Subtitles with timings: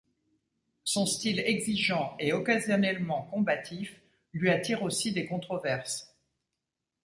[0.83, 4.01] Son style exigeant et occasionnellement combatif
[4.33, 6.17] lui attire aussi des controverses.